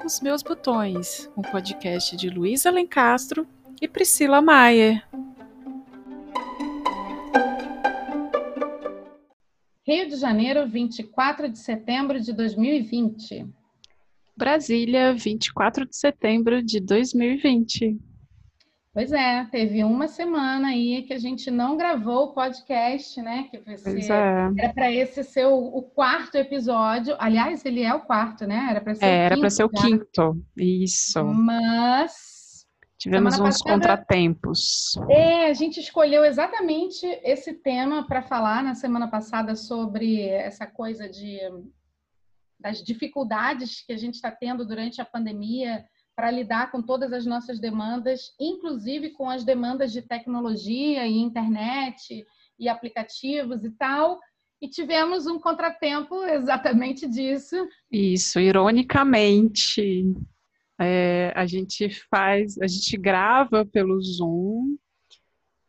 [0.00, 3.46] com os meus botões, um podcast de Luísa Lencastro
[3.82, 5.06] e Priscila Maier.
[9.86, 13.46] Rio de Janeiro, 24 de setembro de 2020.
[14.34, 17.98] Brasília, 24 de setembro de 2020.
[18.92, 23.48] Pois é, teve uma semana aí que a gente não gravou o podcast, né?
[23.48, 24.52] Que você, é.
[24.58, 27.14] era para esse ser o, o, quarto episódio.
[27.20, 28.66] Aliás, ele é o quarto, né?
[28.68, 30.44] Era para ser, é, era para ser o quinto.
[30.56, 31.24] Isso.
[31.24, 32.66] Mas
[32.98, 34.96] tivemos uns passada, contratempos.
[35.08, 41.08] É, a gente escolheu exatamente esse tema para falar na semana passada sobre essa coisa
[41.08, 41.38] de
[42.58, 45.82] das dificuldades que a gente está tendo durante a pandemia
[46.20, 52.26] para lidar com todas as nossas demandas, inclusive com as demandas de tecnologia e internet
[52.58, 54.20] e aplicativos e tal.
[54.60, 57.56] E tivemos um contratempo exatamente disso.
[57.90, 60.04] Isso, ironicamente,
[60.78, 64.76] é, a gente faz, a gente grava pelo Zoom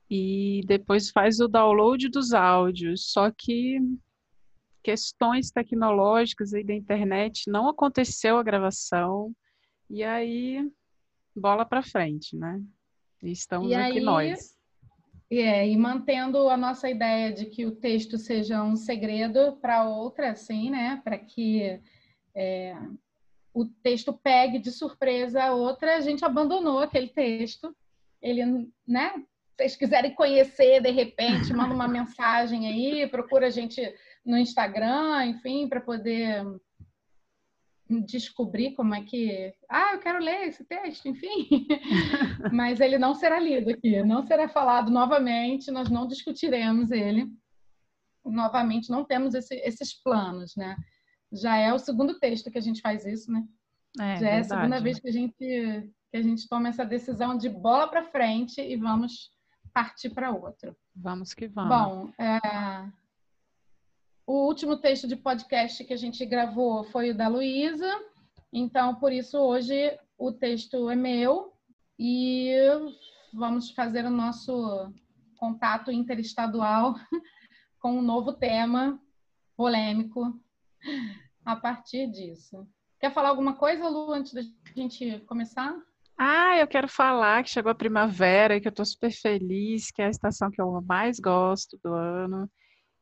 [0.09, 3.09] e depois faz o download dos áudios.
[3.09, 3.79] Só que
[4.83, 9.33] questões tecnológicas aí da internet não aconteceu a gravação.
[9.93, 10.71] E aí,
[11.35, 12.61] bola para frente, né?
[13.21, 14.57] E estamos e aqui aí, nós.
[15.29, 20.31] É, e mantendo a nossa ideia de que o texto seja um segredo para outra,
[20.31, 21.01] assim, né?
[21.03, 21.81] Para que
[22.33, 22.73] é,
[23.53, 27.75] o texto pegue de surpresa a outra, a gente abandonou aquele texto.
[28.21, 29.11] Ele, né?
[29.17, 33.81] Se vocês quiserem conhecer, de repente, manda uma mensagem aí, procura a gente
[34.25, 36.45] no Instagram, enfim, para poder
[37.99, 39.53] descobrir como é que.
[39.69, 41.67] Ah, eu quero ler esse texto, enfim.
[42.53, 47.27] Mas ele não será lido aqui, não será falado novamente, nós não discutiremos ele.
[48.23, 50.77] Novamente, não temos esse, esses planos, né?
[51.33, 53.43] Já é o segundo texto que a gente faz isso, né?
[53.99, 55.35] É, Já é a segunda vez que a gente
[56.11, 59.31] que a gente toma essa decisão de bola para frente e vamos
[59.73, 60.75] partir para outro.
[60.93, 61.69] Vamos que vamos.
[61.69, 62.91] Bom, é,
[64.31, 68.01] o último texto de podcast que a gente gravou foi o da Luísa,
[68.53, 69.75] então por isso hoje
[70.17, 71.51] o texto é meu
[71.99, 72.49] e
[73.33, 74.89] vamos fazer o nosso
[75.35, 76.95] contato interestadual
[77.77, 78.97] com um novo tema
[79.57, 80.39] polêmico
[81.43, 82.65] a partir disso.
[83.01, 84.43] Quer falar alguma coisa, Lu, antes da
[84.73, 85.75] gente começar?
[86.17, 90.05] Ah, eu quero falar que chegou a primavera que eu estou super feliz, que é
[90.05, 92.49] a estação que eu mais gosto do ano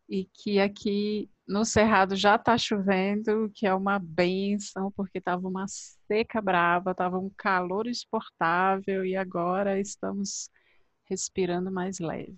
[0.10, 5.66] e que aqui no Cerrado já está chovendo, que é uma benção, porque estava uma
[5.68, 10.50] seca brava, estava um calor exportável e agora estamos
[11.06, 12.38] respirando mais leve.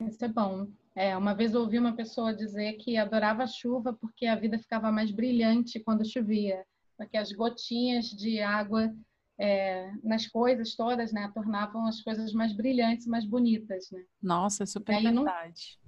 [0.00, 0.68] Isso é bom.
[0.94, 4.58] É, uma vez eu ouvi uma pessoa dizer que adorava a chuva porque a vida
[4.58, 6.64] ficava mais brilhante quando chovia,
[6.96, 8.92] porque as gotinhas de água
[9.38, 14.02] é, nas coisas todas, né, tornavam as coisas mais brilhantes, mais bonitas, né?
[14.20, 15.78] Nossa, é super verdade.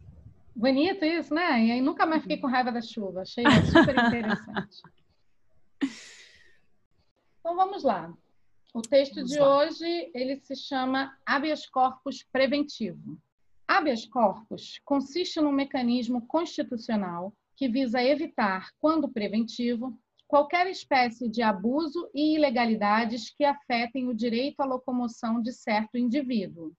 [0.54, 1.64] Bonito isso, né?
[1.64, 3.22] E aí nunca mais fiquei com raiva da chuva.
[3.22, 4.82] Achei super interessante.
[7.38, 8.12] então vamos lá.
[8.74, 9.58] O texto vamos de lá.
[9.58, 13.18] hoje ele se chama habeas corpus preventivo.
[13.66, 19.96] Habeas corpus consiste num mecanismo constitucional que visa evitar, quando preventivo,
[20.26, 26.72] qualquer espécie de abuso e ilegalidades que afetem o direito à locomoção de certo indivíduo.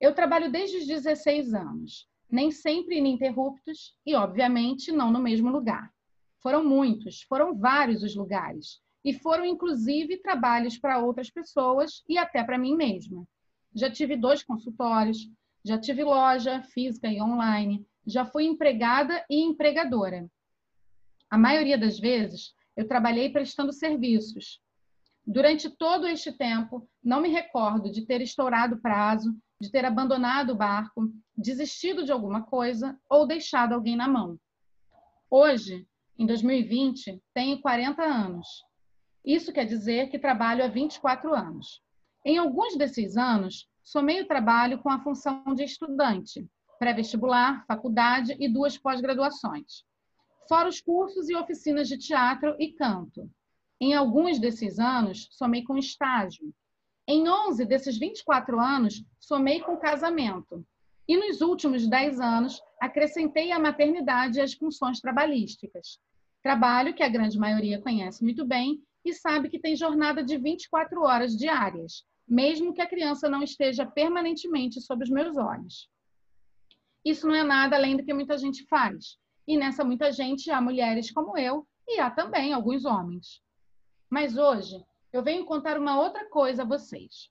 [0.00, 5.90] Eu trabalho desde os 16 anos nem sempre ininterruptos e, obviamente, não no mesmo lugar.
[6.42, 12.44] Foram muitos, foram vários os lugares, e foram inclusive trabalhos para outras pessoas e até
[12.44, 13.26] para mim mesma.
[13.74, 15.28] Já tive dois consultórios,
[15.64, 20.28] já tive loja física e online, já fui empregada e empregadora.
[21.30, 24.60] A maioria das vezes, eu trabalhei prestando serviços.
[25.26, 30.56] Durante todo este tempo, não me recordo de ter estourado prazo, de ter abandonado o
[30.56, 34.38] barco, desistido de alguma coisa ou deixado alguém na mão.
[35.30, 35.86] Hoje,
[36.18, 38.64] em 2020, tenho 40 anos.
[39.24, 41.82] Isso quer dizer que trabalho há 24 anos.
[42.24, 46.48] Em alguns desses anos, somei o trabalho com a função de estudante,
[46.78, 49.84] pré-vestibular, faculdade e duas pós-graduações,
[50.48, 53.30] fora os cursos e oficinas de teatro e canto.
[53.80, 56.52] Em alguns desses anos, somei com estágio,
[57.10, 60.62] em 11 desses 24 anos, somei com casamento.
[61.08, 65.98] E nos últimos 10 anos, acrescentei a maternidade as funções trabalhísticas.
[66.42, 71.00] Trabalho que a grande maioria conhece muito bem e sabe que tem jornada de 24
[71.02, 75.88] horas diárias, mesmo que a criança não esteja permanentemente sob os meus olhos.
[77.02, 79.16] Isso não é nada além do que muita gente faz.
[79.46, 83.40] E nessa muita gente há mulheres como eu e há também alguns homens.
[84.10, 87.30] Mas hoje eu venho contar uma outra coisa a vocês.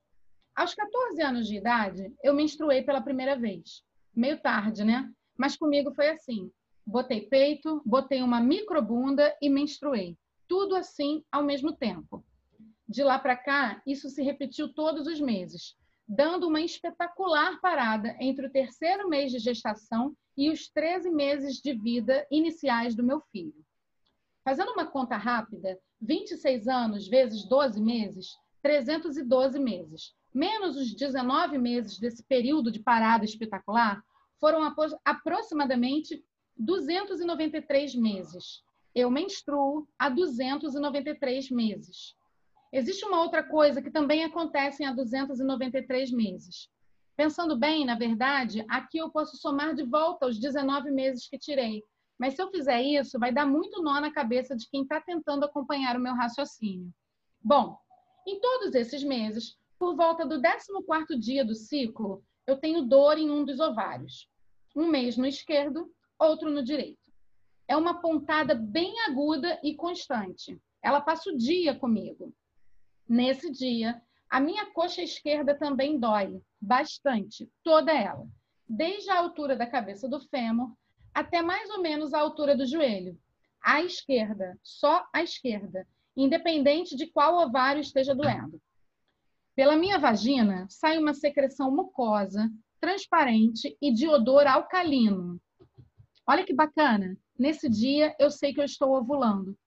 [0.56, 3.84] Aos 14 anos de idade, eu menstruei pela primeira vez.
[4.16, 5.12] Meio tarde, né?
[5.38, 6.52] Mas comigo foi assim.
[6.86, 10.18] Botei peito, botei uma microbunda e menstruei.
[10.48, 12.26] Tudo assim ao mesmo tempo.
[12.88, 15.76] De lá para cá, isso se repetiu todos os meses,
[16.08, 21.74] dando uma espetacular parada entre o terceiro mês de gestação e os 13 meses de
[21.74, 23.66] vida iniciais do meu filho.
[24.44, 32.00] Fazendo uma conta rápida, 26 anos vezes 12 meses, 312 meses, menos os 19 meses
[32.00, 34.04] desse período de parada espetacular,
[34.40, 34.62] foram
[35.04, 36.24] aproximadamente
[36.58, 38.64] 293 meses.
[38.94, 42.16] Eu menstruo há 293 meses.
[42.72, 46.70] Existe uma outra coisa que também acontece há 293 meses.
[47.16, 51.84] Pensando bem, na verdade, aqui eu posso somar de volta os 19 meses que tirei.
[52.20, 55.46] Mas se eu fizer isso, vai dar muito nó na cabeça de quem está tentando
[55.46, 56.92] acompanhar o meu raciocínio.
[57.40, 57.78] Bom,
[58.26, 63.30] em todos esses meses, por volta do 14º dia do ciclo, eu tenho dor em
[63.30, 64.28] um dos ovários.
[64.76, 67.00] Um mês no esquerdo, outro no direito.
[67.68, 70.60] É uma pontada bem aguda e constante.
[70.82, 72.34] Ela passa o dia comigo.
[73.08, 78.28] Nesse dia, a minha coxa esquerda também dói bastante, toda ela,
[78.68, 80.76] desde a altura da cabeça do fêmur
[81.18, 83.18] até mais ou menos a altura do joelho.
[83.60, 88.62] À esquerda, só à esquerda, independente de qual ovário esteja doendo.
[89.56, 95.42] Pela minha vagina sai uma secreção mucosa, transparente e de odor alcalino.
[96.28, 97.18] Olha que bacana!
[97.38, 99.58] Nesse dia eu sei que eu estou ovulando.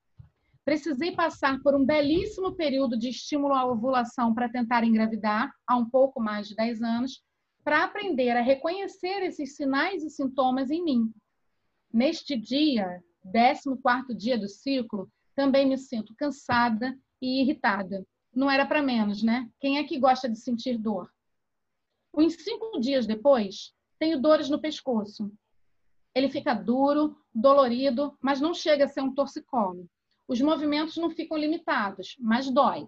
[0.63, 5.89] Precisei passar por um belíssimo período de estímulo à ovulação para tentar engravidar, há um
[5.89, 7.21] pouco mais de 10 anos,
[7.61, 11.13] para aprender a reconhecer esses sinais e sintomas em mim.
[11.93, 13.03] Neste dia,
[13.33, 18.05] 14 dia do ciclo, também me sinto cansada e irritada.
[18.33, 19.49] Não era para menos, né?
[19.59, 21.11] Quem é que gosta de sentir dor?
[22.13, 25.31] Uns cinco dias depois, tenho dores no pescoço.
[26.15, 29.85] Ele fica duro, dolorido, mas não chega a ser um torcicolo.
[30.27, 32.87] Os movimentos não ficam limitados, mas dói.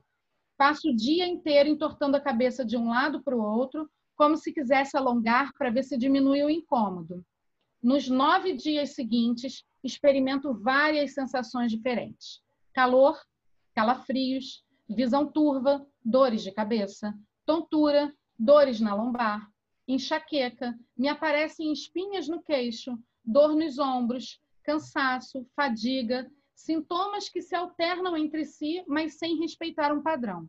[0.58, 4.54] Passo o dia inteiro entortando a cabeça de um lado para o outro, como se
[4.54, 7.26] quisesse alongar para ver se diminui o incômodo.
[7.84, 12.42] Nos nove dias seguintes, experimento várias sensações diferentes:
[12.74, 13.20] calor,
[13.76, 17.14] calafrios, visão turva, dores de cabeça,
[17.46, 19.52] tontura, dores na lombar,
[19.86, 28.16] enxaqueca, me aparecem espinhas no queixo, dor nos ombros, cansaço, fadiga, sintomas que se alternam
[28.16, 30.48] entre si, mas sem respeitar um padrão.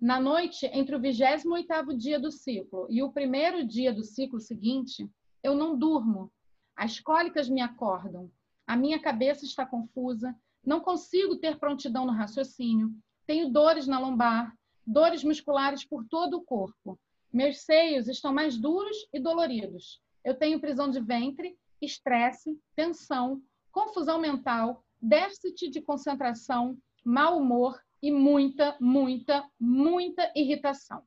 [0.00, 5.08] Na noite entre o 28º dia do ciclo e o primeiro dia do ciclo seguinte,
[5.44, 6.28] eu não durmo.
[6.76, 8.30] As cólicas me acordam.
[8.66, 12.92] A minha cabeça está confusa, não consigo ter prontidão no raciocínio,
[13.26, 14.54] tenho dores na lombar,
[14.86, 16.98] dores musculares por todo o corpo.
[17.32, 20.02] Meus seios estão mais duros e doloridos.
[20.22, 28.10] Eu tenho prisão de ventre, estresse, tensão, confusão mental, déficit de concentração, mau humor e
[28.10, 31.02] muita, muita, muita irritação.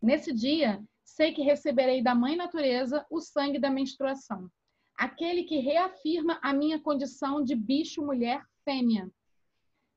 [0.00, 4.50] Nesse dia, sei que receberei da Mãe Natureza o sangue da menstruação,
[5.00, 9.10] aquele que reafirma a minha condição de bicho mulher fêmea.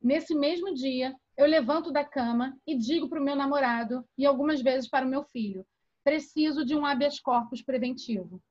[0.01, 4.62] Nesse mesmo dia, eu levanto da cama e digo para o meu namorado e algumas
[4.62, 5.66] vezes para o meu filho:
[6.06, 8.42] preciso de um habeas corpus preventivo.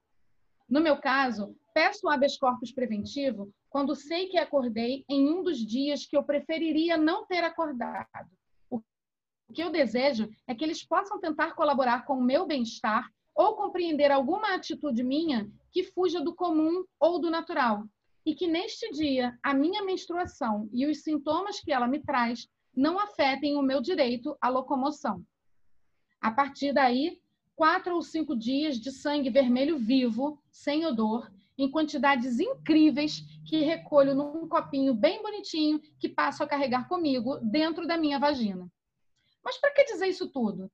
[0.68, 5.56] No meu caso, peço o habeas corpus preventivo quando sei que acordei em um dos
[5.56, 8.30] dias que eu preferiria não ter acordado.
[8.68, 8.82] O
[9.54, 14.10] que eu desejo é que eles possam tentar colaborar com o meu bem-estar ou compreender
[14.10, 17.84] alguma atitude minha que fuja do comum ou do natural.
[18.24, 22.98] E que neste dia a minha menstruação e os sintomas que ela me traz não
[22.98, 25.24] afetem o meu direito à locomoção.
[26.20, 27.20] A partir daí,
[27.56, 34.14] quatro ou cinco dias de sangue vermelho vivo, sem odor, em quantidades incríveis que recolho
[34.14, 38.70] num copinho bem bonitinho que passo a carregar comigo dentro da minha vagina.
[39.44, 40.70] Mas para que dizer isso tudo?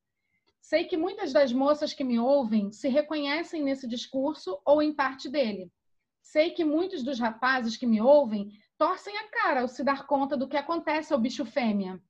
[0.60, 5.28] Sei que muitas das moças que me ouvem se reconhecem nesse discurso ou em parte
[5.28, 5.72] dele.
[6.20, 10.36] Sei que muitos dos rapazes que me ouvem torcem a cara ao se dar conta
[10.36, 12.00] do que acontece ao bicho fêmea.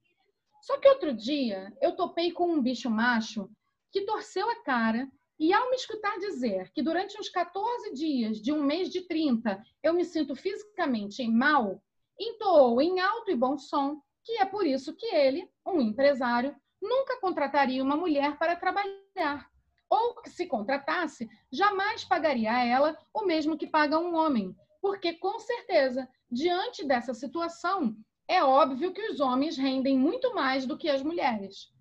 [0.60, 3.48] Só que outro dia eu topei com um bicho macho
[3.90, 8.52] que torceu a cara e ao me escutar dizer que durante uns 14 dias de
[8.52, 11.80] um mês de 30 eu me sinto fisicamente mal,
[12.18, 17.20] entoou em alto e bom som que é por isso que ele, um empresário, nunca
[17.20, 19.50] contrataria uma mulher para trabalhar.
[19.90, 25.38] Ou se contratasse, jamais pagaria a ela o mesmo que paga um homem, porque com
[25.38, 27.96] certeza, diante dessa situação,
[28.28, 31.72] é óbvio que os homens rendem muito mais do que as mulheres.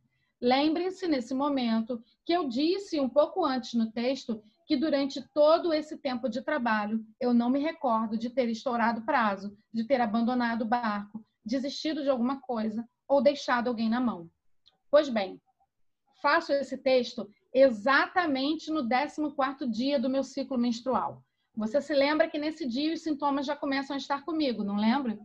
[0.42, 5.98] Lembrem-se nesse momento que eu disse um pouco antes no texto que durante todo esse
[5.98, 10.68] tempo de trabalho eu não me recordo de ter estourado prazo, de ter abandonado o
[10.68, 14.30] barco, desistido de alguma coisa ou deixado alguém na mão.
[14.98, 15.40] Pois bem,
[16.24, 21.24] faço esse texto exatamente no 14º dia do meu ciclo menstrual.
[21.56, 25.16] Você se lembra que nesse dia os sintomas já começam a estar comigo, não lembra?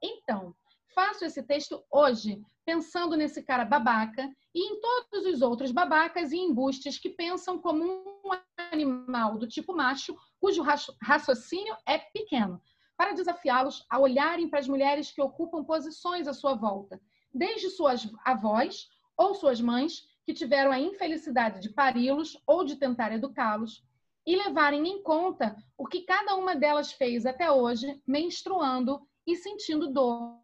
[0.00, 0.54] Então,
[0.94, 6.36] faço esse texto hoje, pensando nesse cara babaca e em todos os outros babacas e
[6.36, 8.30] embustes que pensam como um
[8.70, 10.62] animal do tipo macho, cujo
[11.02, 12.62] raciocínio é pequeno,
[12.96, 17.00] para desafiá-los a olharem para as mulheres que ocupam posições à sua volta,
[17.34, 23.12] desde suas avós ou suas mães, que tiveram a infelicidade de pari-los ou de tentar
[23.12, 23.84] educá-los,
[24.26, 29.92] e levarem em conta o que cada uma delas fez até hoje, menstruando e sentindo
[29.92, 30.40] dor.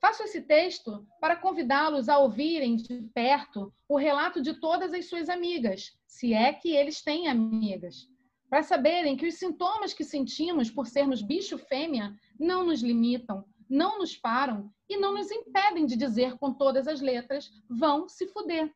[0.00, 5.28] Faço esse texto para convidá-los a ouvirem de perto o relato de todas as suas
[5.28, 8.08] amigas, se é que eles têm amigas,
[8.48, 13.98] para saberem que os sintomas que sentimos por sermos bicho fêmea não nos limitam, não
[13.98, 18.72] nos param e não nos impedem de dizer com todas as letras: vão se fuder.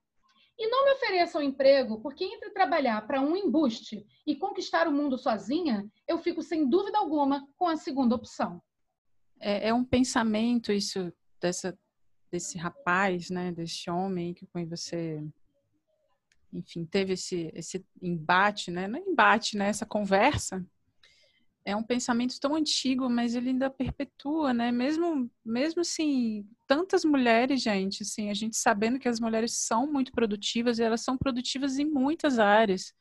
[0.58, 5.16] E não me ofereçam emprego, porque entre trabalhar para um embuste e conquistar o mundo
[5.16, 8.60] sozinha, eu fico sem dúvida alguma com a segunda opção.
[9.38, 11.78] É, é um pensamento isso dessa
[12.30, 15.20] desse rapaz, né, desse homem que com você
[16.52, 18.88] enfim, teve esse, esse embate, né?
[18.88, 19.68] Não é embate, né?
[19.68, 20.64] Essa conversa
[21.64, 24.72] é um pensamento tão antigo, mas ele ainda perpetua, né?
[24.72, 30.12] Mesmo, mesmo assim, tantas mulheres, gente, assim, a gente sabendo que as mulheres são muito
[30.12, 32.94] produtivas e elas são produtivas em muitas áreas.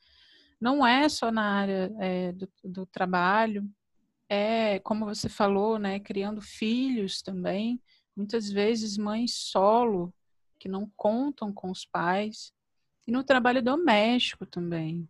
[0.59, 3.69] Não é só na área é, do, do trabalho,
[4.27, 5.99] é, como você falou, né?
[5.99, 7.81] Criando filhos também.
[8.15, 10.13] Muitas vezes mães solo,
[10.59, 12.53] que não contam com os pais.
[13.07, 15.07] E no trabalho doméstico também,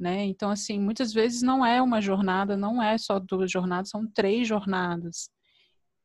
[0.00, 0.24] né?
[0.24, 4.48] Então, assim, muitas vezes não é uma jornada, não é só duas jornadas, são três
[4.48, 5.30] jornadas.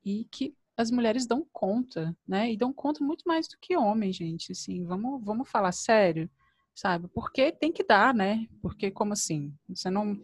[0.04, 2.52] E que as mulheres dão conta, né?
[2.52, 4.52] E dão conta muito mais do que homens, gente.
[4.52, 6.30] Assim, vamos, vamos falar sério,
[6.76, 7.08] sabe?
[7.14, 8.46] Porque tem que dar, né?
[8.62, 9.54] Porque, como assim?
[9.70, 10.20] Você não.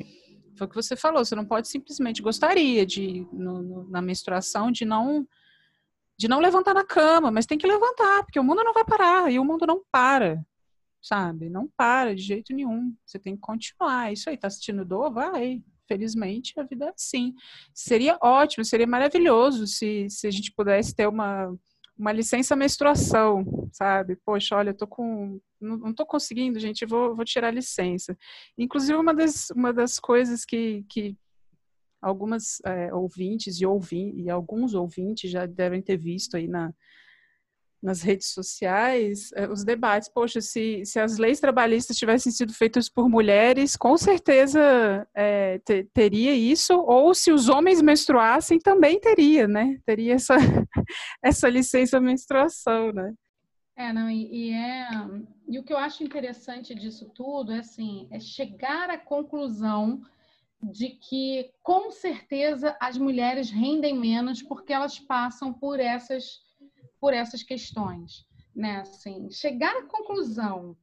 [0.58, 4.70] Foi o que você falou, você não pode simplesmente gostaria de, no, no, na menstruação,
[4.70, 5.26] de não
[6.18, 9.32] de não levantar na cama, mas tem que levantar, porque o mundo não vai parar
[9.32, 10.46] e o mundo não para,
[11.02, 11.50] sabe?
[11.50, 12.96] Não para de jeito nenhum.
[13.06, 14.14] Você tem que continuar.
[14.14, 15.12] Isso aí, tá assistindo dor?
[15.12, 15.62] Vai.
[15.88, 17.34] Felizmente, a vida é assim.
[17.74, 21.54] Seria ótimo, seria maravilhoso se, se a gente pudesse ter uma,
[21.98, 23.44] uma licença menstruação,
[23.74, 24.16] sabe?
[24.26, 25.40] Poxa, olha, eu tô com.
[25.60, 28.18] Não, não tô conseguindo, gente, vou, vou tirar a licença.
[28.58, 31.16] Inclusive, uma das, uma das coisas que, que
[32.02, 36.74] algumas é, ouvintes e, ouvi, e alguns ouvintes já devem ter visto aí na,
[37.82, 40.10] nas redes sociais eh, os debates.
[40.10, 45.84] Poxa, se, se as leis trabalhistas tivessem sido feitas por mulheres, com certeza é, te,
[45.94, 49.80] teria isso, ou se os homens menstruassem, também teria, né?
[49.86, 50.36] Teria essa,
[51.24, 53.14] essa licença menstruação, né?
[53.76, 54.90] É, não, e, e, é,
[55.48, 60.02] e o que eu acho interessante disso tudo é assim, é chegar à conclusão
[60.62, 66.40] de que com certeza as mulheres rendem menos porque elas passam por essas
[67.02, 68.82] por essas questões, né?
[68.82, 70.78] Assim, chegar à conclusão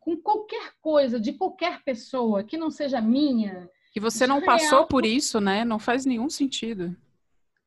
[0.00, 5.04] com qualquer coisa de qualquer pessoa que não seja minha, que você não passou por
[5.04, 5.64] isso, né?
[5.64, 6.96] Não faz nenhum sentido.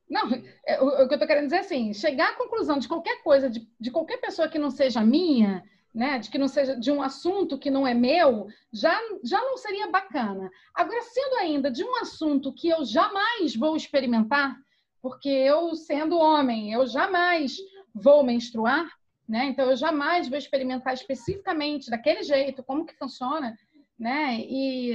[0.10, 0.30] Não,
[0.66, 3.22] é, o, o que eu tô querendo dizer é assim, chegar à conclusão de qualquer
[3.24, 6.92] coisa, de, de qualquer pessoa que não seja minha, né, de que não seja de
[6.92, 10.50] um assunto que não é meu, já, já não seria bacana.
[10.74, 14.56] Agora, sendo ainda de um assunto que eu jamais vou experimentar,
[15.02, 17.58] porque eu, sendo homem, eu jamais
[17.94, 18.88] vou menstruar,
[19.28, 19.46] né?
[19.46, 23.56] Então eu jamais vou experimentar especificamente daquele jeito como que funciona,
[23.98, 24.40] né?
[24.40, 24.94] E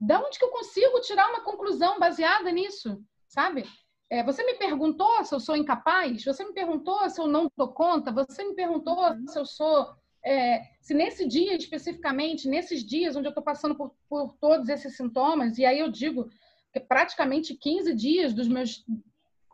[0.00, 3.64] da onde que eu consigo tirar uma conclusão baseada nisso, sabe?
[4.08, 7.68] É, você me perguntou se eu sou incapaz, você me perguntou se eu não dou
[7.68, 9.26] conta, você me perguntou uhum.
[9.28, 13.94] se eu sou, é, se nesse dia especificamente, nesses dias onde eu estou passando por,
[14.08, 16.28] por todos esses sintomas, e aí eu digo
[16.72, 18.84] que praticamente 15 dias dos meus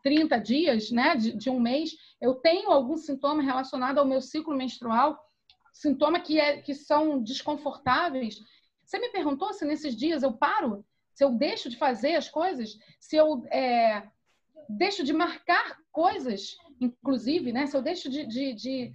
[0.07, 4.57] 30 dias, né, de, de um mês, eu tenho algum sintoma relacionado ao meu ciclo
[4.57, 5.21] menstrual,
[5.73, 8.37] sintoma que, é, que são desconfortáveis.
[8.85, 10.87] Você me perguntou se nesses dias eu paro?
[11.13, 12.79] Se eu deixo de fazer as coisas?
[13.01, 14.05] Se eu é,
[14.69, 17.67] deixo de marcar coisas, inclusive, né?
[17.67, 18.93] Se eu deixo de, de, de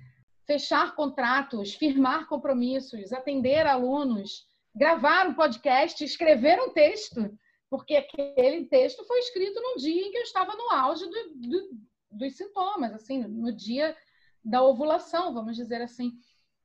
[0.47, 7.37] fechar contratos, firmar compromissos, atender alunos, gravar um podcast, escrever um texto,
[7.71, 11.69] porque aquele texto foi escrito num dia em que eu estava no auge do, do,
[12.11, 13.97] dos sintomas, assim, no dia
[14.43, 16.11] da ovulação, vamos dizer assim,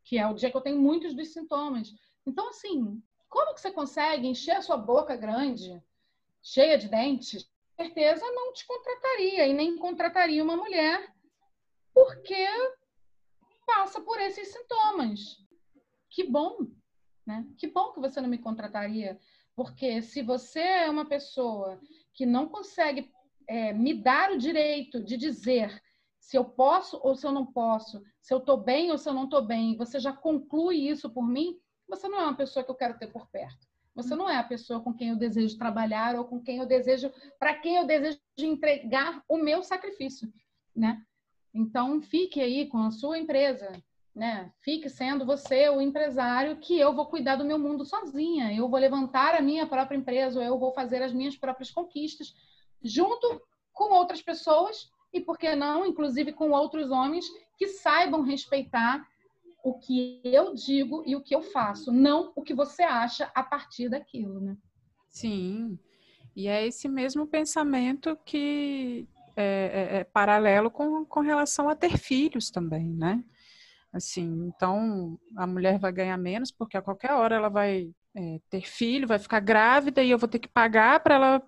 [0.05, 1.95] que é o dia que eu tenho muitos dos sintomas.
[2.27, 5.81] Então, assim, como que você consegue encher a sua boca grande,
[6.43, 7.49] cheia de dentes?
[7.77, 11.15] certeza não te contrataria e nem contrataria uma mulher
[11.93, 12.47] porque
[13.67, 15.37] passa por esses sintomas.
[16.09, 16.67] Que bom,
[17.27, 17.47] né?
[17.59, 19.21] Que bom que você não me contrataria,
[19.57, 21.81] porque se você é uma pessoa
[22.13, 23.11] que não consegue
[23.49, 25.83] é, me dar o direito de dizer
[26.21, 29.15] se eu posso ou se eu não posso, se eu estou bem ou se eu
[29.15, 31.59] não estou bem, você já conclui isso por mim,
[31.89, 33.67] você não é uma pessoa que eu quero ter por perto.
[33.95, 37.11] Você não é a pessoa com quem eu desejo trabalhar ou com quem eu desejo,
[37.39, 40.31] para quem eu desejo entregar o meu sacrifício,
[40.75, 41.03] né?
[41.55, 43.73] Então, fique aí com a sua empresa,
[44.17, 44.51] né?
[44.63, 48.51] Fique sendo você o empresário que eu vou cuidar do meu mundo sozinha.
[48.51, 52.35] Eu vou levantar a minha própria empresa, eu vou fazer as minhas próprias conquistas
[52.83, 53.43] junto
[53.75, 57.27] com outras pessoas e por que não, inclusive com outros homens
[57.59, 59.07] que saibam respeitar
[59.63, 63.43] o que eu digo e o que eu faço, não o que você acha a
[63.43, 64.57] partir daquilo, né?
[65.11, 65.79] Sim.
[66.35, 69.07] E é esse mesmo pensamento que
[69.37, 69.45] é,
[69.93, 73.23] é, é paralelo com, com relação a ter filhos também, né?
[73.97, 78.63] Assim, então a mulher vai ganhar menos porque a qualquer hora ela vai é, ter
[78.63, 81.43] filho, vai ficar grávida e eu vou ter que pagar para ela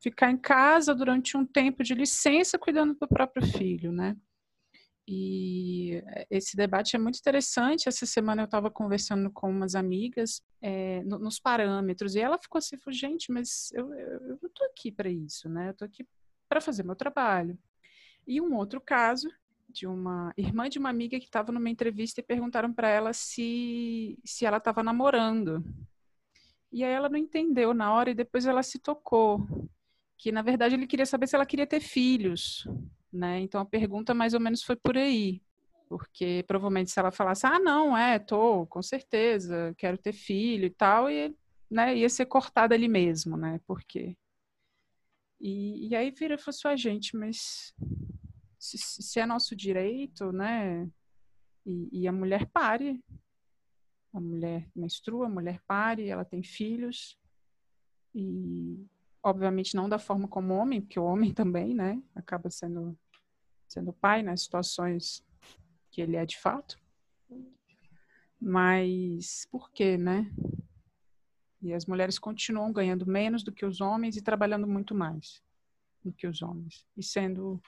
[0.00, 4.16] ficar em casa durante um tempo de licença cuidando do próprio filho, né?
[5.12, 7.88] E esse debate é muito interessante.
[7.88, 12.60] Essa semana eu estava conversando com umas amigas é, no, nos parâmetros e ela ficou
[12.60, 15.68] assim, gente, mas eu, eu, eu não estou aqui para isso, né?
[15.68, 16.06] Eu estou aqui
[16.48, 17.58] para fazer meu trabalho.
[18.26, 19.28] E um outro caso
[19.70, 24.18] de uma irmã de uma amiga que estava numa entrevista e perguntaram para ela se,
[24.24, 25.64] se ela estava namorando.
[26.72, 29.46] E aí ela não entendeu na hora e depois ela se tocou
[30.16, 32.66] que na verdade ele queria saber se ela queria ter filhos
[33.12, 33.40] né?
[33.40, 35.42] Então a pergunta mais ou menos foi por aí,
[35.88, 40.70] porque provavelmente se ela falasse, ah, não, é, tô, com certeza, quero ter filho e
[40.70, 41.34] tal, e,
[41.70, 43.60] né, ia ser cortada ali mesmo, né?
[43.66, 44.16] Porque
[45.40, 47.74] e, e aí vira e sua gente, mas
[48.78, 50.88] se, é nosso direito, né?
[51.64, 53.02] E, e a mulher pare,
[54.12, 57.18] a mulher menstrua, a mulher pare, ela tem filhos
[58.14, 58.86] e
[59.22, 62.98] obviamente não da forma como homem, porque o homem também, né, acaba sendo
[63.68, 65.24] sendo pai nas situações
[65.92, 66.76] que ele é de fato.
[68.40, 70.28] Mas por quê, né?
[71.62, 75.40] E as mulheres continuam ganhando menos do que os homens e trabalhando muito mais
[76.02, 77.60] do que os homens e sendo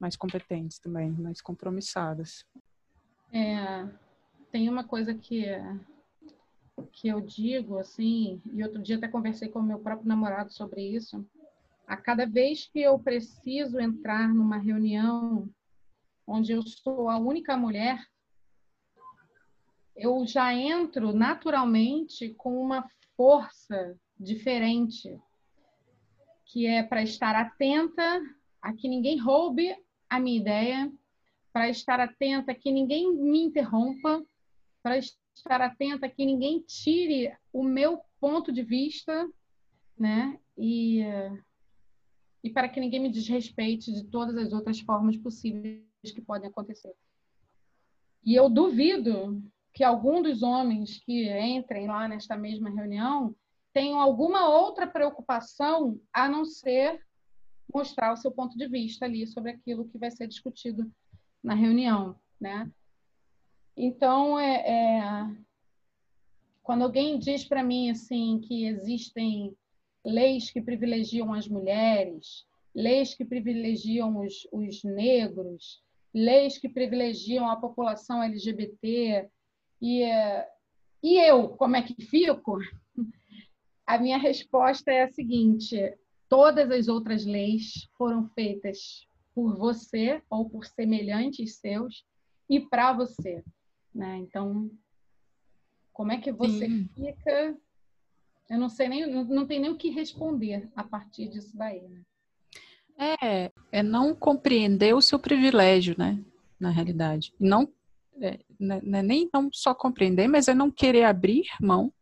[0.00, 2.44] mais competentes também, mais compromissadas.
[3.32, 3.86] É,
[4.50, 5.44] tem uma coisa que
[6.92, 11.26] que eu digo assim, e outro dia até conversei com meu próprio namorado sobre isso.
[11.86, 15.48] A cada vez que eu preciso entrar numa reunião
[16.26, 18.02] onde eu sou a única mulher,
[19.96, 25.20] eu já entro naturalmente com uma força diferente,
[26.46, 28.22] que é para estar atenta
[28.62, 29.76] a que ninguém roube
[30.10, 30.92] a minha ideia,
[31.52, 34.22] para estar atenta que ninguém me interrompa,
[34.82, 39.28] para estar atenta que ninguém tire o meu ponto de vista,
[39.96, 40.38] né?
[40.58, 41.00] E,
[42.42, 45.80] e para que ninguém me desrespeite de todas as outras formas possíveis
[46.14, 46.94] que podem acontecer.
[48.24, 49.42] E eu duvido
[49.72, 53.34] que algum dos homens que entrem lá nesta mesma reunião
[53.72, 57.00] tenham alguma outra preocupação a não ser
[57.74, 60.90] mostrar o seu ponto de vista ali sobre aquilo que vai ser discutido
[61.42, 62.70] na reunião, né?
[63.76, 65.36] Então, é, é,
[66.62, 69.56] quando alguém diz para mim assim que existem
[70.04, 77.56] leis que privilegiam as mulheres, leis que privilegiam os, os negros, leis que privilegiam a
[77.56, 79.28] população LGBT,
[79.80, 80.02] e,
[81.02, 82.58] e eu, como é que fico?
[83.86, 85.76] A minha resposta é a seguinte:
[86.30, 92.06] todas as outras leis foram feitas por você ou por semelhantes seus
[92.48, 93.44] e para você.
[93.92, 94.18] Né?
[94.18, 94.70] Então,
[95.92, 96.88] como é que você Sim.
[96.94, 97.56] fica?
[98.48, 101.86] Eu não sei nem, não, não tem nem o que responder a partir disso daí,
[101.88, 102.02] né?
[103.22, 106.22] É, é não compreender o seu privilégio, né?
[106.58, 107.32] Na realidade.
[107.40, 107.72] Não
[108.20, 111.92] é, né, não é nem não só compreender, mas é não querer abrir mão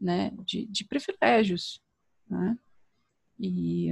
[0.00, 1.82] né, de, de privilégios.
[2.28, 2.58] Né?
[3.40, 3.90] E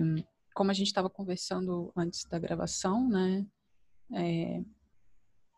[0.54, 3.46] como a gente estava conversando antes da gravação, né,
[4.12, 4.60] é,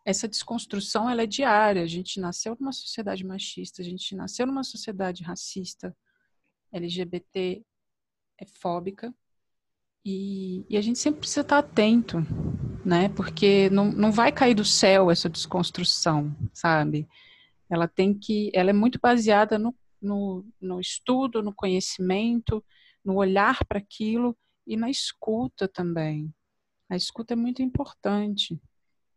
[0.05, 1.83] essa desconstrução ela é diária.
[1.83, 5.97] A gente nasceu numa sociedade machista, a gente nasceu numa sociedade racista,
[6.73, 7.63] LGBT
[8.39, 9.13] é fóbica,
[10.05, 12.19] E, e, a gente sempre precisa estar atento,
[12.85, 13.11] né?
[13.11, 17.07] Porque não, não vai cair do céu essa desconstrução, sabe?
[17.69, 22.65] Ela tem que, ela é muito baseada no, no, no estudo, no conhecimento,
[23.05, 24.37] no olhar para aquilo
[24.67, 26.33] e na escuta também.
[26.89, 28.61] A escuta é muito importante,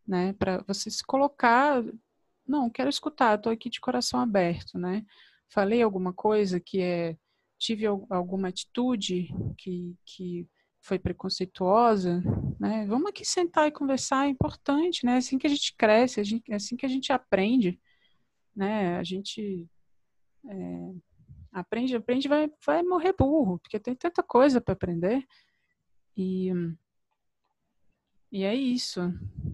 [0.07, 0.33] né?
[0.33, 1.83] Para você se colocar,
[2.47, 5.05] não, quero escutar, estou aqui de coração aberto, né?
[5.49, 7.17] Falei alguma coisa que é,
[7.57, 10.47] tive alguma atitude que, que
[10.81, 12.21] foi preconceituosa,
[12.59, 12.85] né?
[12.87, 15.13] Vamos aqui sentar e conversar, é importante, né?
[15.13, 17.79] É assim que a gente cresce, é assim que a gente aprende,
[18.55, 18.97] né?
[18.97, 19.67] A gente
[20.47, 20.93] é,
[21.53, 25.23] aprende, aprende, vai, vai morrer burro, porque tem tanta coisa para aprender.
[26.17, 26.51] E,
[28.31, 29.01] e é isso.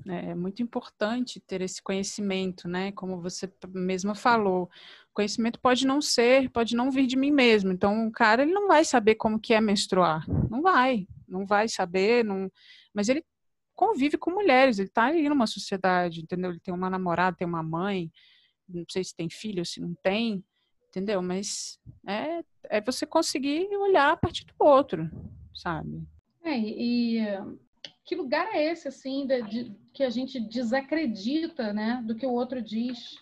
[0.05, 0.31] Né?
[0.31, 2.91] É muito importante ter esse conhecimento, né?
[2.93, 4.69] Como você mesma falou.
[5.13, 7.71] Conhecimento pode não ser, pode não vir de mim mesmo.
[7.71, 10.25] Então, o cara ele não vai saber como que é menstruar.
[10.49, 11.05] Não vai.
[11.27, 12.49] Não vai saber, não...
[12.93, 13.23] mas ele
[13.75, 16.51] convive com mulheres, ele está ali numa sociedade, entendeu?
[16.51, 18.11] Ele tem uma namorada, tem uma mãe,
[18.67, 20.43] não sei se tem filho, se não tem,
[20.89, 21.21] entendeu?
[21.21, 25.09] Mas é, é você conseguir olhar a partir do outro,
[25.53, 26.03] sabe?
[26.43, 27.19] É, e
[28.09, 32.31] que lugar é esse, assim, de, de, que a gente desacredita, né, do que o
[32.31, 33.15] outro diz,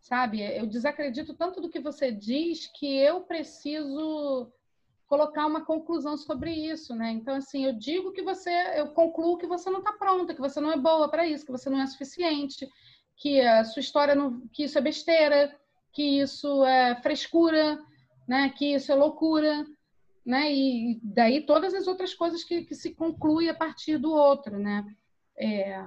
[0.00, 0.40] sabe?
[0.40, 4.50] Eu desacredito tanto do que você diz que eu preciso
[5.06, 7.10] colocar uma conclusão sobre isso, né?
[7.10, 10.60] Então, assim, eu digo que você, eu concluo que você não está pronta, que você
[10.60, 12.66] não é boa para isso, que você não é suficiente,
[13.16, 15.54] que a sua história não, que isso é besteira,
[15.92, 17.78] que isso é frescura,
[18.26, 18.50] né?
[18.50, 19.66] Que isso é loucura,
[20.24, 20.52] né?
[20.52, 24.84] E daí todas as outras coisas que, que se conclui a partir do outro, né?
[25.36, 25.82] É,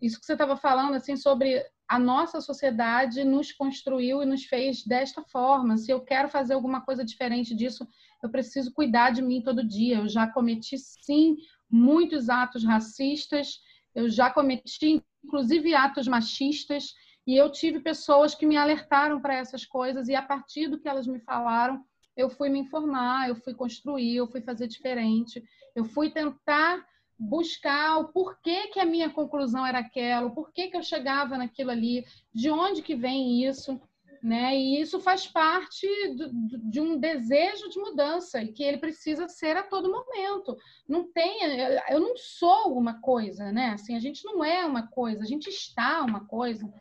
[0.00, 4.82] isso que você estava falando assim sobre a nossa sociedade nos construiu e nos fez
[4.84, 5.76] desta forma.
[5.76, 7.86] Se eu quero fazer alguma coisa diferente disso,
[8.22, 9.98] eu preciso cuidar de mim todo dia.
[9.98, 11.36] Eu já cometi sim
[11.70, 13.60] muitos atos racistas,
[13.94, 16.94] eu já cometi inclusive atos machistas
[17.26, 20.88] e eu tive pessoas que me alertaram para essas coisas e a partir do que
[20.88, 21.84] elas me falaram,
[22.16, 25.42] eu fui me informar, eu fui construir, eu fui fazer diferente,
[25.74, 26.84] eu fui tentar
[27.18, 31.70] buscar o porquê que a minha conclusão era aquela, o porquê que eu chegava naquilo
[31.70, 32.04] ali,
[32.34, 33.80] de onde que vem isso,
[34.22, 34.56] né?
[34.56, 36.30] E isso faz parte do,
[36.70, 40.56] de um desejo de mudança e que ele precisa ser a todo momento.
[40.88, 41.42] Não tem,
[41.90, 43.70] eu não sou uma coisa, né?
[43.70, 46.72] Assim, a gente não é uma coisa, a gente está uma coisa.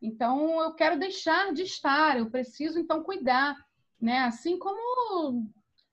[0.00, 3.56] Então eu quero deixar de estar, eu preciso então cuidar,
[4.00, 4.20] né?
[4.20, 5.46] Assim como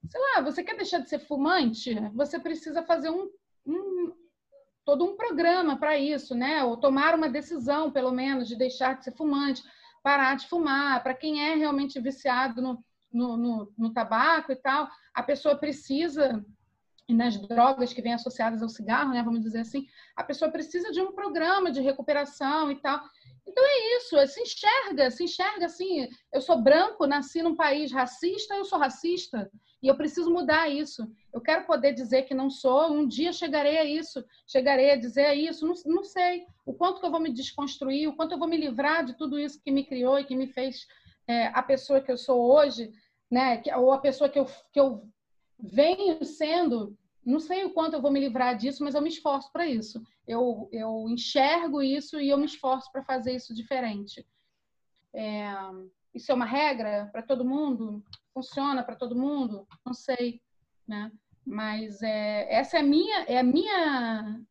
[0.10, 3.30] sei lá, você quer deixar de ser fumante, você precisa fazer um
[3.68, 4.14] um,
[4.86, 6.64] todo um programa para isso, né?
[6.64, 9.62] Ou tomar uma decisão, pelo menos, de deixar de ser fumante,
[10.02, 11.04] parar de fumar.
[11.04, 16.44] Para quem é realmente viciado no, no, no, no tabaco e tal, a pessoa precisa
[17.10, 20.92] e nas drogas que vêm associadas ao cigarro, né, vamos dizer assim, a pessoa precisa
[20.92, 23.02] de um programa de recuperação e tal.
[23.48, 27.92] Então é isso, é, se enxerga, se enxerga assim, eu sou branco, nasci num país
[27.92, 29.50] racista, eu sou racista
[29.82, 31.10] e eu preciso mudar isso.
[31.34, 35.34] Eu quero poder dizer que não sou, um dia chegarei a isso, chegarei a dizer
[35.34, 38.48] isso, não, não sei o quanto que eu vou me desconstruir, o quanto eu vou
[38.48, 40.86] me livrar de tudo isso que me criou e que me fez
[41.28, 42.92] é, a pessoa que eu sou hoje,
[43.32, 45.08] né, ou a pessoa que eu, que eu
[45.60, 49.52] venho sendo, não sei o quanto eu vou me livrar disso, mas eu me esforço
[49.52, 54.28] para isso eu, eu enxergo isso e eu me esforço para fazer isso diferente.
[55.14, 55.48] É,
[56.14, 58.04] isso é uma regra para todo mundo?
[58.34, 59.66] Funciona para todo mundo?
[59.86, 60.42] Não sei,
[60.86, 61.12] né?
[61.46, 64.42] Mas é, essa é a minha, é a minha,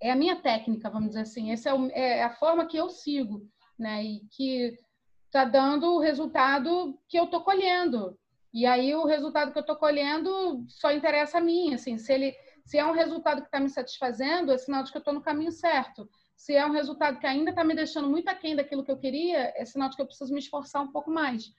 [0.00, 1.50] é a minha técnica, vamos dizer assim.
[1.50, 4.04] Essa é, o, é a forma que eu sigo, né?
[4.04, 4.78] E que
[5.26, 8.16] está dando o resultado que eu estou colhendo.
[8.54, 12.32] E aí o resultado que eu estou colhendo só interessa a mim, assim, se ele
[12.64, 15.20] se é um resultado que está me satisfazendo, é sinal de que eu estou no
[15.20, 16.08] caminho certo.
[16.34, 19.52] Se é um resultado que ainda está me deixando muito aquém daquilo que eu queria,
[19.54, 21.52] é sinal de que eu preciso me esforçar um pouco mais.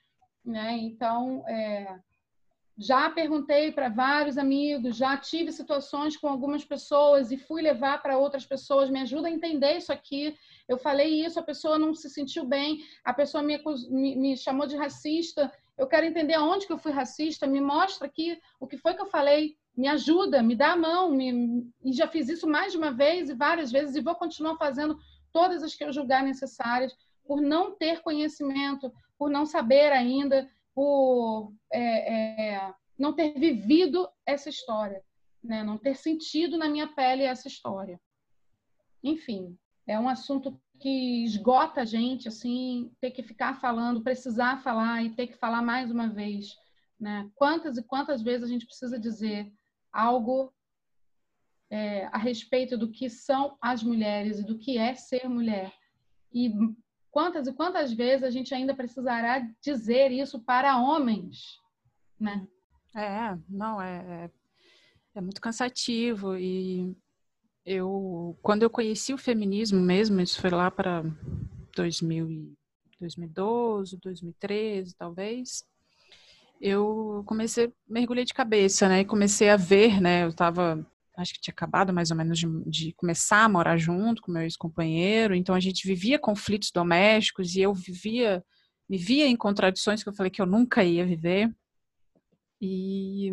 [0.44, 0.76] Né?
[0.78, 1.98] Então, é...
[2.76, 8.18] já perguntei para vários amigos, já tive situações com algumas pessoas e fui levar para
[8.18, 10.36] outras pessoas, me ajuda a entender isso aqui.
[10.68, 14.66] Eu falei isso, a pessoa não se sentiu bem, a pessoa me, me, me chamou
[14.66, 15.52] de racista.
[15.76, 19.02] Eu quero entender aonde que eu fui racista, me mostra aqui o que foi que
[19.02, 21.10] eu falei me ajuda, me dá a mão.
[21.10, 21.70] Me...
[21.84, 24.98] E já fiz isso mais de uma vez e várias vezes e vou continuar fazendo
[25.32, 31.52] todas as que eu julgar necessárias, por não ter conhecimento, por não saber ainda, por
[31.70, 35.02] é, é, não ter vivido essa história,
[35.44, 35.62] né?
[35.62, 38.00] não ter sentido na minha pele essa história.
[39.02, 45.02] Enfim, é um assunto que esgota a gente, assim, ter que ficar falando, precisar falar
[45.02, 46.54] e ter que falar mais uma vez.
[46.98, 47.30] Né?
[47.34, 49.52] Quantas e quantas vezes a gente precisa dizer
[49.92, 50.52] algo
[51.70, 55.72] é, a respeito do que são as mulheres e do que é ser mulher.
[56.32, 56.52] E
[57.10, 61.58] quantas e quantas vezes a gente ainda precisará dizer isso para homens,
[62.18, 62.46] né?
[62.94, 64.30] É, não, é, é,
[65.16, 66.96] é muito cansativo e
[67.66, 71.02] eu, quando eu conheci o feminismo mesmo, isso foi lá para
[71.74, 72.56] 2000
[72.98, 75.62] 2012, 2013, talvez,
[76.60, 79.00] eu comecei, mergulhei de cabeça, né?
[79.00, 80.24] E comecei a ver, né?
[80.24, 84.22] Eu estava, acho que tinha acabado mais ou menos de, de começar a morar junto
[84.22, 88.42] com meu ex-companheiro, então a gente vivia conflitos domésticos e eu vivia,
[88.88, 91.54] me via em contradições que eu falei que eu nunca ia viver.
[92.60, 93.30] E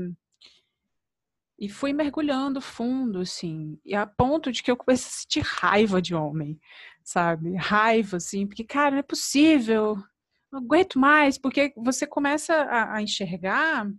[1.63, 6.01] e fui mergulhando fundo, assim, e a ponto de que eu comecei a sentir raiva
[6.01, 6.59] de homem,
[7.01, 7.55] sabe?
[7.55, 9.95] Raiva, assim, porque, cara, não é possível,
[10.51, 13.89] não aguento mais, porque você começa a, a enxergar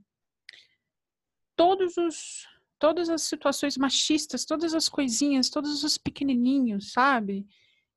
[1.57, 2.46] todos os
[2.79, 7.46] todas as situações machistas, todas as coisinhas, todos os pequenininhos, sabe?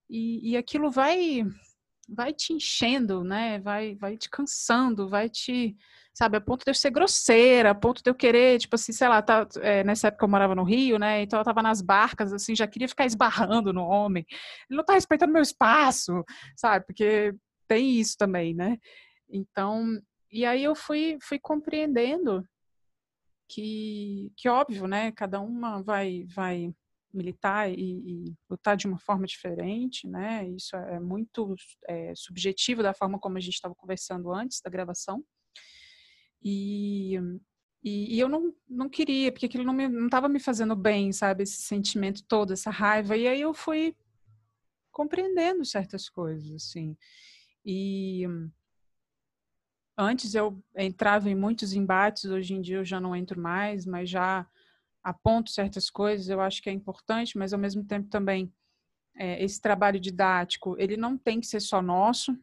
[0.10, 1.44] E, e aquilo vai
[2.08, 3.60] vai te enchendo, né?
[3.60, 5.76] Vai vai te cansando, vai te
[6.18, 9.08] sabe, a ponto de eu ser grosseira, a ponto de eu querer, tipo assim, sei
[9.08, 12.34] lá, tá, é, nessa época eu morava no Rio, né, então eu tava nas barcas,
[12.34, 14.26] assim, já queria ficar esbarrando no homem,
[14.68, 17.36] ele não tá respeitando meu espaço, sabe, porque
[17.68, 18.80] tem isso também, né,
[19.30, 19.86] então,
[20.32, 22.44] e aí eu fui, fui compreendendo
[23.48, 26.74] que, que óbvio, né, cada uma vai, vai
[27.14, 30.48] militar e, e, lutar de uma forma diferente, né?
[30.50, 31.56] Isso é muito
[31.88, 35.24] é, subjetivo da forma como a gente estava conversando antes da gravação.
[36.44, 37.16] E,
[37.84, 41.44] e, e, eu não, não queria, porque aquilo não estava me, me fazendo bem, sabe?
[41.44, 43.16] Esse sentimento todo, essa raiva.
[43.18, 43.96] E aí eu fui
[44.92, 46.98] compreendendo certas coisas, assim.
[47.66, 48.26] E
[49.98, 54.10] antes eu entrava em muitos embates, hoje em dia eu já não entro mais, mas
[54.10, 54.48] já
[55.08, 58.52] aponto certas coisas, eu acho que é importante, mas ao mesmo tempo também
[59.16, 62.38] é, esse trabalho didático, ele não tem que ser só nosso,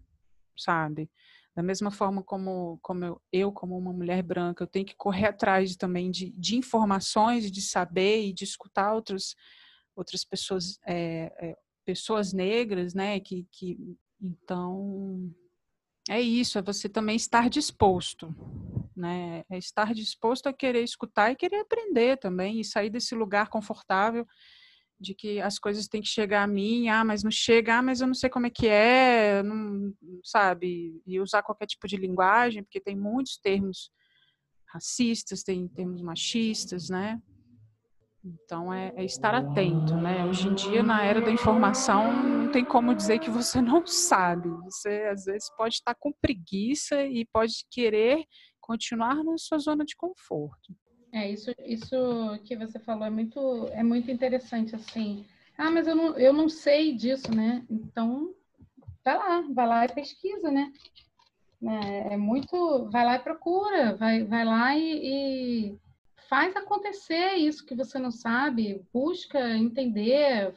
[0.56, 1.10] sabe?
[1.54, 5.26] Da mesma forma como, como eu, eu, como uma mulher branca, eu tenho que correr
[5.26, 9.36] atrás também de, de informações, de saber e de escutar outros,
[9.94, 13.20] outras pessoas, é, é, pessoas negras, né?
[13.20, 13.78] Que, que,
[14.20, 15.30] então,
[16.08, 18.34] é isso, é você também estar disposto,
[18.96, 19.44] né?
[19.50, 24.26] É estar disposto a querer escutar e querer aprender também e sair desse lugar confortável
[25.00, 28.00] de que as coisas têm que chegar a mim, ah, mas não chega, ah, mas
[28.00, 31.00] eu não sei como é que é, não, sabe?
[31.06, 33.90] E usar qualquer tipo de linguagem, porque tem muitos termos
[34.72, 37.20] racistas, tem termos machistas, né?
[38.24, 40.24] Então é, é, estar atento, né?
[40.24, 44.48] Hoje em dia, na era da informação, não tem como dizer que você não sabe.
[44.64, 48.24] Você às vezes pode estar com preguiça e pode querer
[48.64, 50.74] continuar na sua zona de conforto.
[51.12, 51.96] É, isso, isso
[52.44, 55.24] que você falou é muito, é muito interessante, assim.
[55.56, 57.64] Ah, mas eu não, eu não sei disso, né?
[57.70, 58.34] Então,
[59.04, 60.72] vai lá, vai lá e pesquisa, né?
[61.62, 65.78] É, é muito, vai lá e procura, vai, vai lá e, e
[66.28, 70.54] faz acontecer isso que você não sabe, busca entender,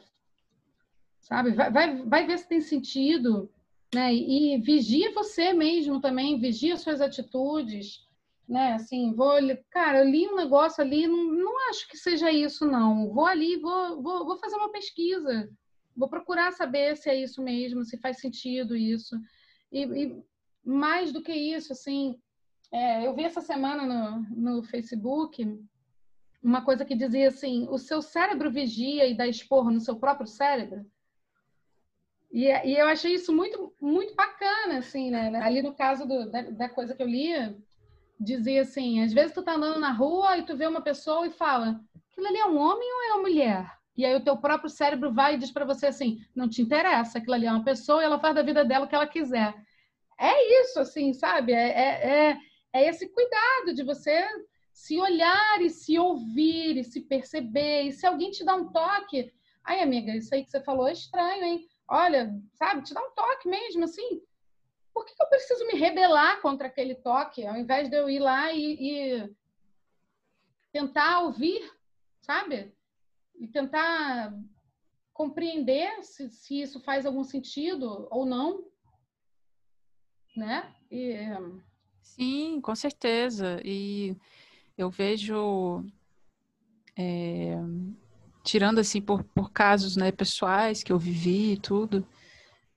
[1.20, 1.52] sabe?
[1.52, 3.50] Vai, vai, vai ver se tem sentido,
[3.94, 4.14] né?
[4.14, 8.06] E, vigia você mesmo também, vigia suas atitudes,
[8.48, 8.74] né?
[8.74, 9.34] Assim, vou,
[9.70, 13.12] cara, eu li um negócio ali, não, não acho que seja isso, não.
[13.12, 15.50] Vou ali, vou, vou, vou fazer uma pesquisa,
[15.96, 19.16] vou procurar saber se é isso mesmo, se faz sentido isso.
[19.72, 20.22] E, e
[20.64, 22.18] mais do que isso, assim,
[22.72, 25.46] é, eu vi essa semana no, no Facebook
[26.42, 30.26] uma coisa que dizia assim: o seu cérebro vigia e dá esporro no seu próprio
[30.26, 30.86] cérebro.
[32.30, 35.34] E, e eu achei isso muito, muito bacana, assim, né?
[35.42, 37.56] Ali no caso do, da, da coisa que eu lia,
[38.20, 41.30] dizia assim: às vezes tu tá andando na rua e tu vê uma pessoa e
[41.30, 43.78] fala, aquilo ali é um homem ou é uma mulher?
[43.96, 47.18] E aí o teu próprio cérebro vai e diz para você assim: não te interessa,
[47.18, 49.54] aquilo ali é uma pessoa e ela faz da vida dela o que ela quiser.
[50.20, 51.52] É isso, assim, sabe?
[51.52, 52.38] É, é, é,
[52.72, 54.24] é esse cuidado de você
[54.72, 57.82] se olhar e se ouvir e se perceber.
[57.82, 59.32] E se alguém te dá um toque,
[59.64, 61.68] ai, amiga, isso aí que você falou é estranho, hein?
[61.88, 64.22] Olha, sabe, te dá um toque mesmo, assim
[64.98, 68.52] por que eu preciso me rebelar contra aquele toque, ao invés de eu ir lá
[68.52, 69.36] e, e
[70.72, 71.72] tentar ouvir,
[72.20, 72.74] sabe?
[73.38, 74.34] E tentar
[75.12, 78.68] compreender se, se, isso faz algum sentido ou não,
[80.36, 80.74] né?
[80.90, 81.14] E...
[82.02, 83.60] Sim, com certeza.
[83.64, 84.16] E
[84.76, 85.84] eu vejo,
[86.96, 87.54] é,
[88.48, 92.06] tirando assim por, por casos né, pessoais que eu vivi e tudo,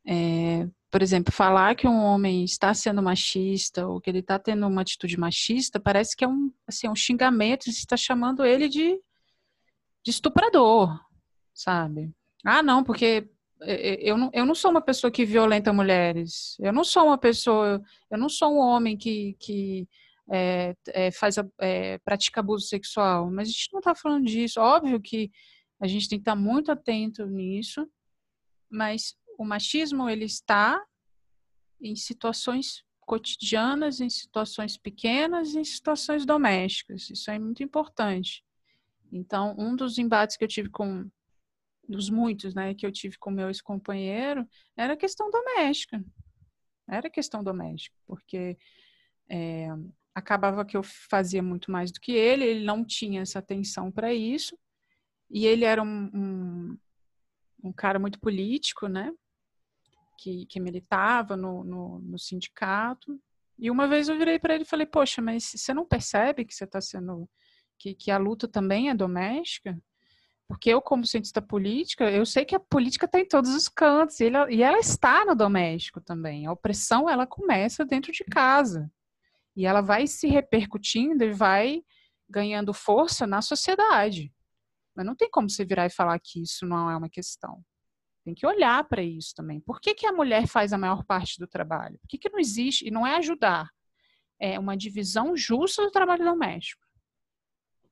[0.05, 4.67] é, por exemplo, falar que um homem está sendo machista ou que ele está tendo
[4.67, 8.99] uma atitude machista parece que é um, assim, um xingamento, você está chamando ele de,
[10.03, 10.99] de estuprador,
[11.53, 12.11] sabe?
[12.45, 13.29] Ah, não, porque
[13.61, 16.57] eu não, eu não sou uma pessoa que violenta mulheres.
[16.59, 19.87] Eu não sou uma pessoa, eu não sou um homem que, que
[20.29, 23.29] é, é, faz, é, pratica abuso sexual.
[23.31, 24.59] Mas a gente não está falando disso.
[24.59, 25.31] Óbvio que
[25.81, 27.89] a gente tem que estar muito atento nisso,
[28.69, 30.81] mas o machismo ele está
[31.81, 37.09] em situações cotidianas, em situações pequenas, em situações domésticas.
[37.09, 38.43] Isso é muito importante.
[39.11, 41.09] Então, um dos embates que eu tive com
[41.87, 46.01] dos muitos, né, que eu tive com meu ex-companheiro, era questão doméstica.
[46.87, 48.57] Era questão doméstica, porque
[49.27, 49.67] é,
[50.13, 54.13] acabava que eu fazia muito mais do que ele, ele não tinha essa atenção para
[54.13, 54.57] isso,
[55.31, 56.77] e ele era um, um,
[57.63, 59.11] um, cara muito político, né,
[60.17, 63.19] que, que militava no, no, no sindicato,
[63.57, 66.53] e uma vez eu virei para ele e falei, poxa, mas você não percebe que
[66.53, 67.29] você está sendo,
[67.77, 69.79] que, que a luta também é doméstica?
[70.47, 74.19] Porque eu, como cientista política, eu sei que a política está em todos os cantos
[74.19, 76.45] e ela, e ela está no doméstico também.
[76.45, 78.91] A opressão, ela começa dentro de casa.
[79.55, 81.83] E ela vai se repercutindo e vai
[82.29, 84.33] ganhando força na sociedade.
[84.95, 87.63] Mas não tem como você virar e falar que isso não é uma questão.
[88.23, 89.59] Tem que olhar para isso também.
[89.59, 91.97] Por que, que a mulher faz a maior parte do trabalho?
[91.99, 93.69] Por que, que não existe, e não é ajudar,
[94.39, 96.85] é uma divisão justa do trabalho doméstico.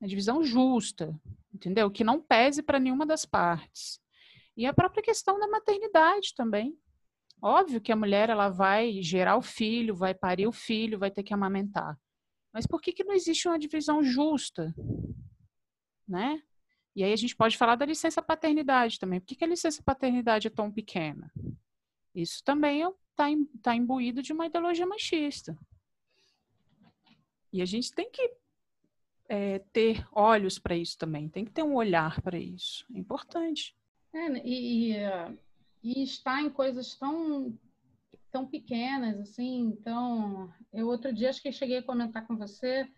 [0.00, 1.18] Uma divisão justa
[1.52, 1.90] entendeu?
[1.90, 4.00] Que não pese para nenhuma das partes.
[4.56, 6.76] E a própria questão da maternidade também.
[7.42, 11.22] Óbvio que a mulher ela vai gerar o filho, vai parir o filho, vai ter
[11.22, 11.98] que amamentar.
[12.52, 14.74] Mas por que, que não existe uma divisão justa?
[16.06, 16.42] Né?
[17.00, 19.20] E aí a gente pode falar da licença paternidade também.
[19.20, 21.32] Por que, que a licença paternidade é tão pequena?
[22.14, 23.24] Isso também está
[23.62, 25.56] tá imbuído de uma ideologia machista.
[27.50, 28.36] E a gente tem que
[29.30, 32.84] é, ter olhos para isso também, tem que ter um olhar para isso.
[32.94, 33.74] É importante.
[34.12, 34.94] É, né, e, e,
[35.82, 37.58] e está em coisas tão
[38.30, 42.88] tão pequenas assim então eu outro dia acho que cheguei a comentar com você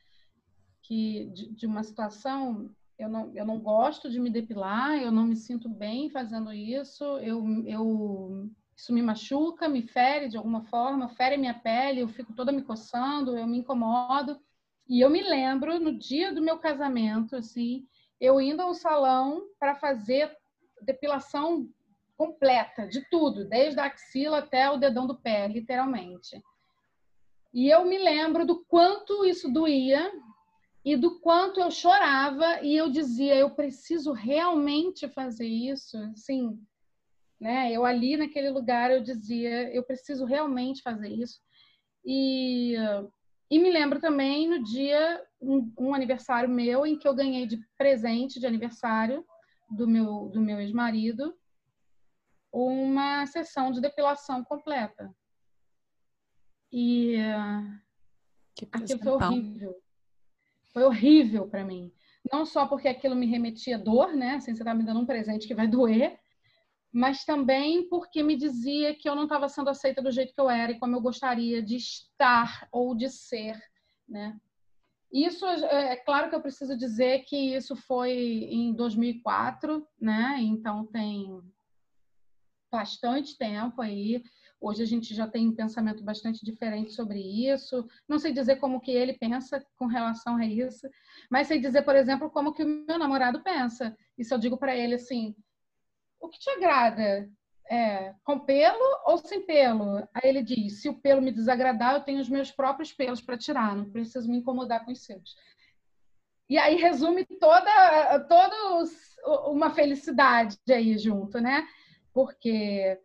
[0.82, 5.24] que de, de, uma situação eu não, eu não gosto de me depilar eu não
[5.24, 11.09] me sinto bem fazendo isso eu, eu isso me machuca me fere de alguma forma
[11.09, 14.40] fere minha pele eu fico toda me coçando eu me incomodo
[14.88, 17.87] e eu me lembro, no dia do meu casamento, assim,
[18.20, 20.31] eu indo ao salão para fazer
[20.83, 21.68] depilação
[22.16, 26.40] completa, de tudo, desde a axila até o dedão do pé, literalmente.
[27.55, 30.12] E eu me lembro do quanto isso doía
[30.85, 36.59] e do quanto eu chorava e eu dizia, eu preciso realmente fazer isso, assim,
[37.40, 37.71] né?
[37.73, 41.40] Eu ali naquele lugar eu dizia, eu preciso realmente fazer isso.
[42.05, 42.75] E
[43.51, 47.61] e me lembro também no dia, um, um, aniversário meu, em que eu ganhei de
[47.77, 49.27] presente de aniversário
[49.68, 51.37] do meu, do meu ex-marido
[52.53, 55.14] uma sessão de depilação completa.
[56.71, 57.16] E
[58.55, 59.83] que aquilo foi horrível.
[60.72, 61.92] Foi horrível para mim.
[62.30, 64.37] Não só porque aquilo me remetia dor, né?
[64.37, 66.18] Assim, você tá me dando um presente que vai doer,
[66.92, 70.50] mas também porque me dizia que eu não estava sendo aceita do jeito que eu
[70.50, 73.61] era e como eu gostaria de estar ou de ser,
[74.08, 74.38] né?
[75.12, 78.12] Isso é, é claro que eu preciso dizer que isso foi
[78.50, 80.38] em 2004, né?
[80.40, 81.38] Então tem
[82.70, 84.22] bastante tempo aí.
[84.62, 87.85] Hoje a gente já tem um pensamento bastante diferente sobre isso.
[88.09, 90.88] Não sei dizer como que ele pensa com relação a isso,
[91.29, 93.96] mas sei dizer, por exemplo, como que o meu namorado pensa.
[94.16, 95.35] E se eu digo para ele assim,
[96.20, 97.29] o que te agrada?
[97.68, 99.96] É, com pelo ou sem pelo?
[100.14, 103.37] Aí ele diz: se o pelo me desagradar, eu tenho os meus próprios pelos para
[103.37, 105.35] tirar, não preciso me incomodar com os seus.
[106.48, 108.55] E aí resume toda, toda
[109.51, 111.66] uma felicidade aí junto, né?
[112.12, 113.01] Porque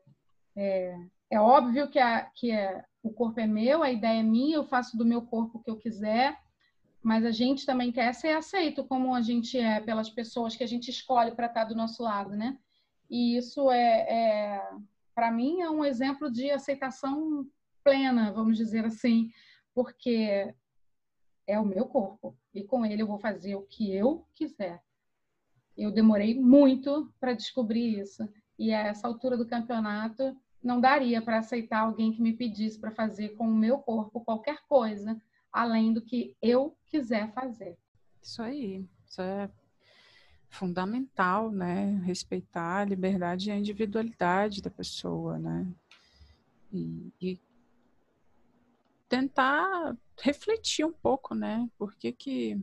[0.55, 0.97] é,
[1.29, 4.65] é óbvio que, a, que é, o corpo é meu, a ideia é minha, eu
[4.65, 6.37] faço do meu corpo o que eu quiser,
[7.01, 10.67] mas a gente também quer ser aceito como a gente é pelas pessoas que a
[10.67, 12.57] gente escolhe para estar do nosso lado, né?
[13.09, 14.69] E isso é, é
[15.15, 17.45] para mim, é um exemplo de aceitação
[17.83, 19.31] plena, vamos dizer assim,
[19.73, 20.53] porque
[21.47, 24.83] é o meu corpo e com ele eu vou fazer o que eu quiser.
[25.77, 28.27] Eu demorei muito para descobrir isso
[28.59, 32.91] e a essa altura do campeonato não daria para aceitar alguém que me pedisse para
[32.91, 35.19] fazer com o meu corpo qualquer coisa
[35.51, 37.77] além do que eu quiser fazer.
[38.21, 39.49] Isso aí, isso é
[40.49, 42.01] fundamental, né?
[42.03, 45.67] Respeitar a liberdade e a individualidade da pessoa, né?
[46.71, 47.39] e, e
[49.07, 51.67] tentar refletir um pouco, né?
[51.77, 52.59] Por que que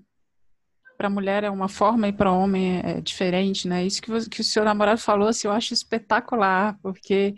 [0.96, 3.84] para mulher é uma forma e para homem é diferente, né?
[3.84, 7.34] Isso que, você, que o seu namorado falou, assim, eu acho espetacular, porque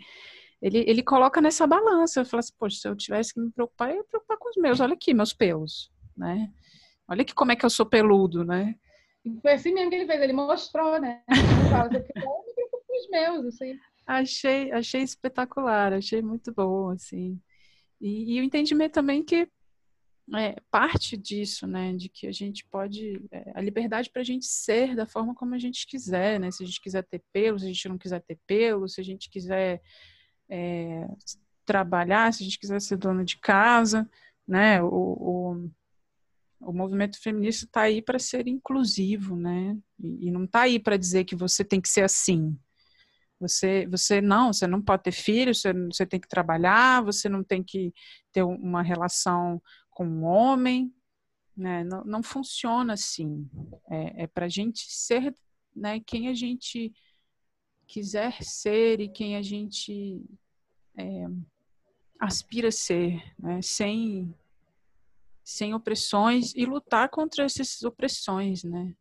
[0.61, 2.21] ele, ele coloca nessa balança.
[2.21, 4.49] Eu falo assim, poxa, se eu tivesse que me preocupar, eu ia me preocupar com
[4.49, 4.79] os meus.
[4.79, 6.51] Olha aqui, meus pelos, né?
[7.07, 8.75] Olha aqui como é que eu sou peludo, né?
[9.41, 11.21] Foi assim mesmo que ele fez, ele mostrou, né?
[11.29, 13.77] Ele fala, eu me preocupo com os meus, assim.
[14.05, 17.39] Achei, achei espetacular, achei muito bom, assim.
[17.99, 19.49] E, e o entendimento também que
[20.35, 24.45] é, parte disso, né, de que a gente pode, é, a liberdade para a gente
[24.45, 27.65] ser da forma como a gente quiser, né, se a gente quiser ter pelo, se
[27.65, 29.81] a gente não quiser ter pelo, se a gente quiser
[30.49, 31.07] é,
[31.65, 34.09] trabalhar, se a gente quiser ser dona de casa,
[34.47, 35.69] né, o, o,
[36.61, 40.97] o movimento feminista está aí para ser inclusivo, né, e, e não está aí para
[40.97, 42.57] dizer que você tem que ser assim,
[43.39, 47.43] você, você não, você não pode ter filho, você, você tem que trabalhar, você não
[47.43, 47.93] tem que
[48.31, 50.91] ter uma relação com um homem,
[51.55, 51.83] né?
[51.83, 53.47] Não, não funciona assim.
[53.89, 55.33] É, é para a gente ser
[55.75, 56.91] né, quem a gente
[57.87, 60.21] quiser ser e quem a gente
[60.97, 61.25] é,
[62.19, 63.61] aspira ser, né?
[63.61, 64.33] sem,
[65.43, 68.93] sem opressões e lutar contra essas opressões, né?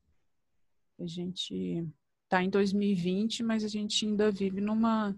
[0.99, 1.87] A gente
[2.25, 5.15] está em 2020, mas a gente ainda vive numa,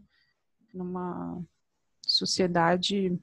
[0.74, 1.40] numa
[2.04, 3.16] sociedade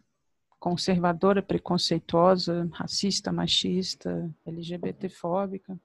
[0.58, 5.78] conservadora, preconceituosa, racista, machista, LGBTfóbica.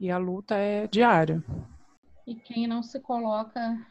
[0.00, 1.44] E a luta é diária.
[2.26, 3.86] E quem não se coloca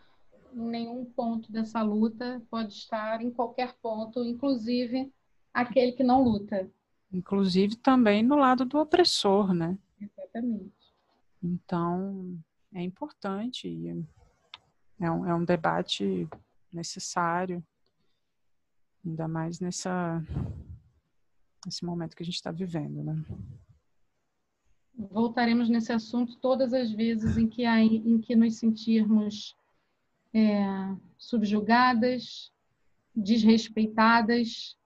[0.54, 5.14] em nenhum ponto dessa luta pode estar em qualquer ponto, inclusive
[5.54, 6.70] aquele que não luta.
[7.12, 9.78] Inclusive também no lado do opressor, né?
[10.00, 10.72] Exatamente.
[11.44, 12.40] Então,
[12.74, 14.06] é importante e
[15.00, 16.28] é um, é um debate
[16.72, 17.64] necessário
[19.06, 20.24] Ainda mais nessa,
[21.66, 23.16] nesse momento que a gente está vivendo, né?
[25.10, 29.56] Voltaremos nesse assunto todas as vezes em que, há, em que nos sentirmos
[30.34, 30.64] é,
[31.18, 32.52] subjugadas,
[33.16, 34.78] desrespeitadas,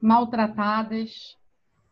[0.00, 1.36] maltratadas,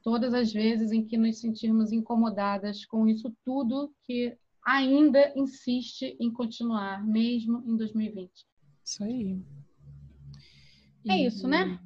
[0.03, 6.31] todas as vezes em que nos sentirmos incomodadas com isso tudo que ainda insiste em
[6.31, 8.31] continuar, mesmo em 2020.
[8.85, 9.41] Isso aí.
[11.09, 11.81] É isso, né?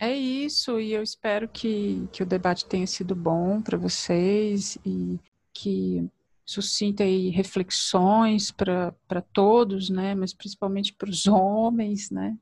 [0.00, 5.20] É isso, e eu espero que, que o debate tenha sido bom para vocês e
[5.54, 6.08] que
[6.44, 10.14] suscita aí reflexões para todos, né?
[10.14, 12.36] Mas principalmente para os homens, né?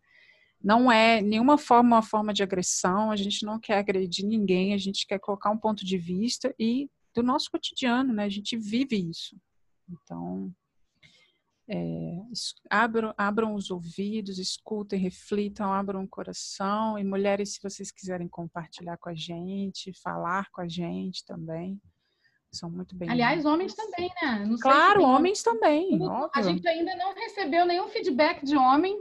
[0.62, 4.78] Não é nenhuma forma uma forma de agressão, a gente não quer agredir ninguém, a
[4.78, 8.24] gente quer colocar um ponto de vista e do nosso cotidiano, né?
[8.24, 9.36] A gente vive isso.
[9.88, 10.52] Então,
[11.72, 12.16] é,
[12.68, 16.98] abram, abram os ouvidos, escutem, reflitam, abram o coração.
[16.98, 21.80] E mulheres, se vocês quiserem compartilhar com a gente, falar com a gente também,
[22.52, 23.08] são muito bem.
[23.08, 24.48] Aliás, homens também, né?
[24.60, 25.96] claro, homens também.
[26.34, 29.00] A gente ainda não recebeu nenhum feedback de homem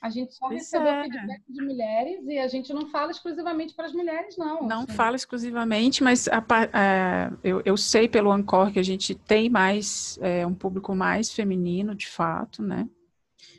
[0.00, 1.02] a gente só pois recebeu é.
[1.02, 4.62] feedback de mulheres e a gente não fala exclusivamente para as mulheres, não.
[4.66, 4.92] Não assim.
[4.92, 10.18] fala exclusivamente, mas a, a, eu, eu, sei pelo Ancor que a gente tem mais,
[10.20, 12.88] é, um público mais feminino, de fato, né?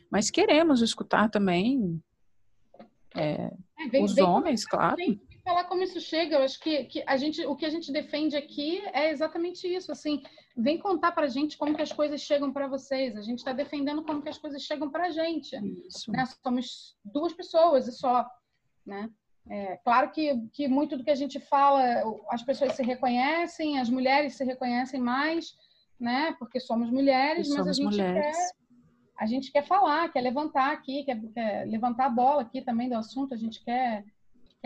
[0.09, 2.01] Mas queremos escutar também
[3.15, 4.95] é, é vem, os vem homens, claro.
[4.95, 6.35] Vem, falar como isso chega.
[6.35, 9.91] Eu acho que, que a gente, o que a gente defende aqui é exatamente isso.
[9.91, 10.21] Assim,
[10.55, 13.15] vem contar para a gente como que as coisas chegam para vocês.
[13.15, 15.55] A gente está defendendo como que as coisas chegam para a gente.
[15.87, 16.11] Isso.
[16.11, 16.25] Né?
[16.43, 18.29] Somos duas pessoas e só,
[18.85, 19.09] né?
[19.49, 23.89] É, claro que, que muito do que a gente fala, as pessoas se reconhecem, as
[23.89, 25.55] mulheres se reconhecem mais,
[25.97, 26.35] né?
[26.37, 28.37] Porque somos mulheres, mas a gente mulheres.
[28.37, 28.67] quer
[29.19, 32.95] a gente quer falar, quer levantar aqui, quer, quer levantar a bola aqui também do
[32.95, 33.33] assunto.
[33.33, 34.05] A gente quer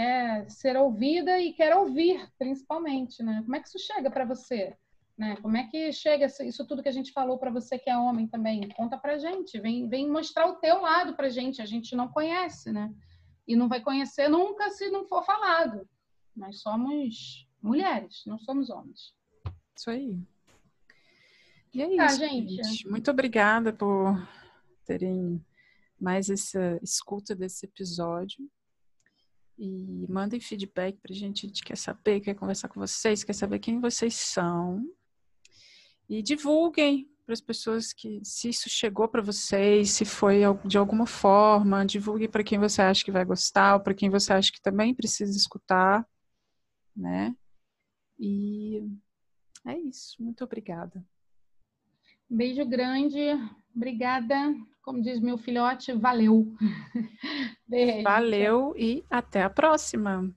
[0.02, 3.42] quer ser ouvida e quer ouvir, principalmente, né?
[3.44, 4.76] Como é que isso chega para você?
[5.16, 5.36] Né?
[5.42, 8.28] Como é que chega isso tudo que a gente falou para você que é homem
[8.28, 8.68] também?
[8.70, 11.62] Conta para gente, vem, vem mostrar o teu lado para gente.
[11.62, 12.92] A gente não conhece, né?
[13.48, 15.88] E não vai conhecer nunca se não for falado.
[16.36, 19.14] Nós somos mulheres, não somos homens.
[19.78, 20.18] Isso aí.
[21.74, 22.56] E é tá, isso, gente.
[22.56, 22.90] gente.
[22.90, 24.18] Muito obrigada por
[24.84, 25.46] terem
[26.00, 28.50] mais essa escuta desse episódio.
[29.64, 33.60] E mandem feedback pra gente, a gente quer saber, quer conversar com vocês, quer saber
[33.60, 34.84] quem vocês são.
[36.10, 41.06] E divulguem para as pessoas que se isso chegou para vocês, se foi de alguma
[41.06, 44.60] forma, divulgue para quem você acha que vai gostar, ou para quem você acha que
[44.60, 46.10] também precisa escutar,
[46.96, 47.36] né?
[48.18, 48.84] E
[49.64, 50.16] é isso.
[50.24, 51.06] Muito obrigada.
[52.32, 53.20] Beijo grande.
[53.76, 54.56] Obrigada.
[54.82, 56.48] Como diz meu filhote, valeu.
[57.68, 58.04] Beijo.
[58.04, 60.34] Valeu e até a próxima.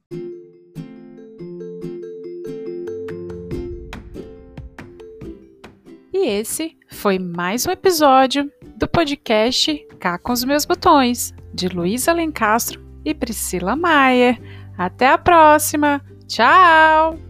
[6.13, 12.11] E esse foi mais um episódio do podcast Cá com os Meus Botões, de Luísa
[12.11, 14.41] Alencastro e Priscila Maier.
[14.77, 16.05] Até a próxima!
[16.27, 17.24] Tchau!